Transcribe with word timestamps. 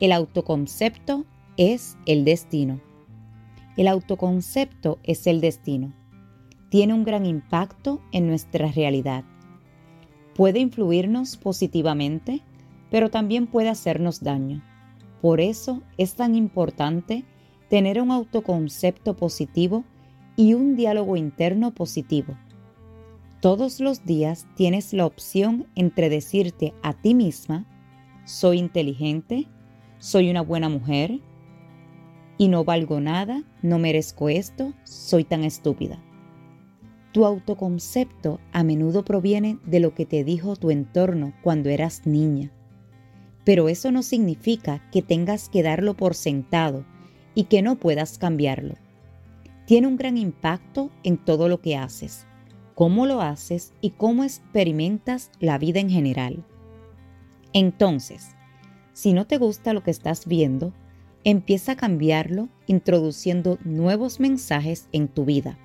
el 0.00 0.12
autoconcepto 0.12 1.26
es 1.58 1.98
el 2.06 2.24
destino. 2.24 2.80
El 3.76 3.86
autoconcepto 3.86 4.98
es 5.02 5.26
el 5.26 5.42
destino. 5.42 5.92
Tiene 6.70 6.94
un 6.94 7.04
gran 7.04 7.26
impacto 7.26 8.00
en 8.10 8.26
nuestra 8.26 8.72
realidad. 8.72 9.24
Puede 10.34 10.58
influirnos 10.58 11.36
positivamente, 11.36 12.40
pero 12.90 13.10
también 13.10 13.46
puede 13.46 13.68
hacernos 13.68 14.22
daño. 14.22 14.62
Por 15.20 15.42
eso 15.42 15.82
es 15.98 16.14
tan 16.14 16.34
importante 16.34 17.24
tener 17.68 18.00
un 18.00 18.10
autoconcepto 18.10 19.16
positivo 19.16 19.84
y 20.34 20.54
un 20.54 20.76
diálogo 20.76 21.18
interno 21.18 21.74
positivo. 21.74 22.38
Todos 23.42 23.80
los 23.80 24.06
días 24.06 24.46
tienes 24.56 24.94
la 24.94 25.04
opción 25.04 25.66
entre 25.74 26.08
decirte 26.08 26.72
a 26.82 26.94
ti 26.94 27.14
misma, 27.14 27.66
soy 28.24 28.58
inteligente, 28.58 29.46
soy 30.00 30.30
una 30.30 30.40
buena 30.40 30.70
mujer 30.70 31.20
y 32.38 32.48
no 32.48 32.64
valgo 32.64 33.00
nada, 33.00 33.44
no 33.62 33.78
merezco 33.78 34.30
esto, 34.30 34.72
soy 34.82 35.24
tan 35.24 35.44
estúpida. 35.44 36.02
Tu 37.12 37.26
autoconcepto 37.26 38.40
a 38.52 38.64
menudo 38.64 39.04
proviene 39.04 39.58
de 39.66 39.78
lo 39.78 39.94
que 39.94 40.06
te 40.06 40.24
dijo 40.24 40.56
tu 40.56 40.70
entorno 40.70 41.34
cuando 41.42 41.68
eras 41.68 42.06
niña. 42.06 42.50
Pero 43.44 43.68
eso 43.68 43.92
no 43.92 44.02
significa 44.02 44.82
que 44.90 45.02
tengas 45.02 45.50
que 45.50 45.62
darlo 45.62 45.94
por 45.94 46.14
sentado 46.14 46.86
y 47.34 47.44
que 47.44 47.60
no 47.60 47.76
puedas 47.76 48.16
cambiarlo. 48.16 48.76
Tiene 49.66 49.86
un 49.86 49.96
gran 49.96 50.16
impacto 50.16 50.90
en 51.02 51.18
todo 51.18 51.46
lo 51.46 51.60
que 51.60 51.76
haces, 51.76 52.26
cómo 52.74 53.04
lo 53.04 53.20
haces 53.20 53.74
y 53.82 53.90
cómo 53.90 54.24
experimentas 54.24 55.30
la 55.40 55.58
vida 55.58 55.80
en 55.80 55.90
general. 55.90 56.46
Entonces, 57.52 58.34
si 59.00 59.14
no 59.14 59.26
te 59.26 59.38
gusta 59.38 59.72
lo 59.72 59.82
que 59.82 59.90
estás 59.90 60.26
viendo, 60.26 60.74
empieza 61.24 61.72
a 61.72 61.76
cambiarlo 61.76 62.50
introduciendo 62.66 63.58
nuevos 63.64 64.20
mensajes 64.20 64.90
en 64.92 65.08
tu 65.08 65.24
vida. 65.24 65.58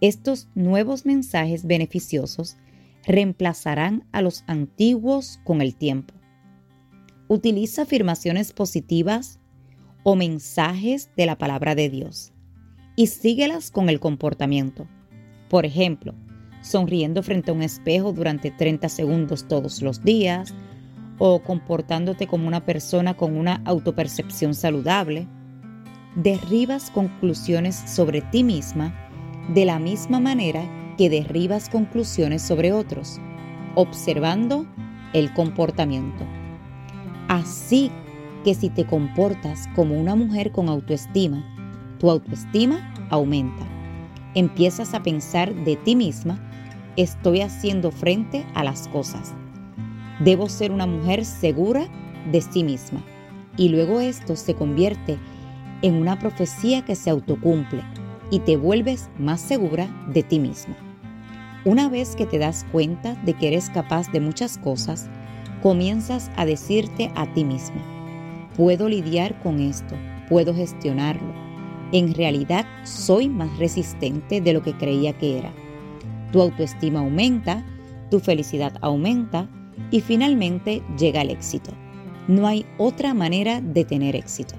Estos 0.00 0.48
nuevos 0.54 1.06
mensajes 1.06 1.66
beneficiosos 1.66 2.56
reemplazarán 3.04 4.04
a 4.12 4.22
los 4.22 4.44
antiguos 4.46 5.40
con 5.42 5.60
el 5.60 5.74
tiempo. 5.74 6.14
Utiliza 7.26 7.82
afirmaciones 7.82 8.52
positivas 8.52 9.40
o 10.04 10.14
mensajes 10.14 11.10
de 11.16 11.26
la 11.26 11.36
palabra 11.36 11.74
de 11.74 11.90
Dios 11.90 12.32
y 12.94 13.08
síguelas 13.08 13.72
con 13.72 13.88
el 13.88 13.98
comportamiento. 13.98 14.86
Por 15.48 15.66
ejemplo, 15.66 16.14
sonriendo 16.62 17.24
frente 17.24 17.50
a 17.50 17.54
un 17.54 17.62
espejo 17.62 18.12
durante 18.12 18.52
30 18.52 18.88
segundos 18.88 19.48
todos 19.48 19.82
los 19.82 20.04
días, 20.04 20.54
o 21.20 21.38
comportándote 21.40 22.26
como 22.26 22.48
una 22.48 22.64
persona 22.64 23.14
con 23.14 23.36
una 23.36 23.60
autopercepción 23.66 24.54
saludable, 24.54 25.28
derribas 26.16 26.90
conclusiones 26.90 27.76
sobre 27.76 28.22
ti 28.22 28.42
misma 28.42 28.94
de 29.52 29.66
la 29.66 29.78
misma 29.78 30.18
manera 30.18 30.62
que 30.96 31.10
derribas 31.10 31.68
conclusiones 31.68 32.40
sobre 32.40 32.72
otros, 32.72 33.20
observando 33.74 34.66
el 35.12 35.32
comportamiento. 35.34 36.24
Así 37.28 37.90
que 38.42 38.54
si 38.54 38.70
te 38.70 38.86
comportas 38.86 39.68
como 39.76 40.00
una 40.00 40.16
mujer 40.16 40.50
con 40.52 40.70
autoestima, 40.70 41.44
tu 41.98 42.10
autoestima 42.10 42.94
aumenta. 43.10 43.66
Empiezas 44.34 44.94
a 44.94 45.02
pensar 45.02 45.54
de 45.54 45.76
ti 45.76 45.94
misma, 45.94 46.40
estoy 46.96 47.42
haciendo 47.42 47.90
frente 47.90 48.46
a 48.54 48.64
las 48.64 48.88
cosas 48.88 49.34
Debo 50.20 50.48
ser 50.48 50.70
una 50.70 50.86
mujer 50.86 51.24
segura 51.24 51.88
de 52.30 52.40
sí 52.40 52.62
misma. 52.62 53.02
Y 53.56 53.70
luego 53.70 54.00
esto 54.00 54.36
se 54.36 54.54
convierte 54.54 55.18
en 55.82 55.94
una 55.94 56.18
profecía 56.18 56.84
que 56.84 56.94
se 56.94 57.10
autocumple 57.10 57.82
y 58.30 58.40
te 58.40 58.56
vuelves 58.56 59.08
más 59.18 59.40
segura 59.40 59.88
de 60.12 60.22
ti 60.22 60.38
misma. 60.38 60.76
Una 61.64 61.88
vez 61.88 62.16
que 62.16 62.26
te 62.26 62.38
das 62.38 62.64
cuenta 62.72 63.14
de 63.24 63.34
que 63.34 63.48
eres 63.48 63.68
capaz 63.70 64.10
de 64.12 64.20
muchas 64.20 64.56
cosas, 64.56 65.10
comienzas 65.62 66.30
a 66.36 66.46
decirte 66.46 67.10
a 67.16 67.30
ti 67.34 67.44
misma, 67.44 67.82
puedo 68.56 68.88
lidiar 68.88 69.38
con 69.42 69.60
esto, 69.60 69.94
puedo 70.28 70.54
gestionarlo. 70.54 71.34
En 71.92 72.14
realidad 72.14 72.64
soy 72.84 73.28
más 73.28 73.58
resistente 73.58 74.40
de 74.40 74.52
lo 74.52 74.62
que 74.62 74.74
creía 74.74 75.12
que 75.12 75.38
era. 75.38 75.52
Tu 76.32 76.40
autoestima 76.40 77.00
aumenta, 77.00 77.64
tu 78.10 78.20
felicidad 78.20 78.72
aumenta, 78.80 79.48
y 79.90 80.00
finalmente 80.00 80.82
llega 80.98 81.22
el 81.22 81.30
éxito. 81.30 81.72
No 82.28 82.46
hay 82.46 82.66
otra 82.78 83.14
manera 83.14 83.60
de 83.60 83.84
tener 83.84 84.16
éxito. 84.16 84.54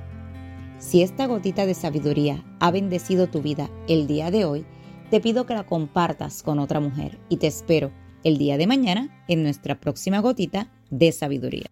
Si 0.79 1.03
esta 1.03 1.27
gotita 1.27 1.65
de 1.65 1.73
sabiduría 1.73 2.43
ha 2.59 2.71
bendecido 2.71 3.27
tu 3.27 3.41
vida 3.41 3.69
el 3.87 4.07
día 4.07 4.31
de 4.31 4.45
hoy, 4.45 4.65
te 5.09 5.19
pido 5.19 5.45
que 5.45 5.53
la 5.53 5.65
compartas 5.65 6.41
con 6.41 6.59
otra 6.59 6.79
mujer 6.79 7.19
y 7.29 7.37
te 7.37 7.47
espero 7.47 7.91
el 8.23 8.37
día 8.37 8.57
de 8.57 8.67
mañana 8.67 9.23
en 9.27 9.43
nuestra 9.43 9.79
próxima 9.79 10.19
gotita 10.19 10.71
de 10.89 11.11
sabiduría. 11.11 11.69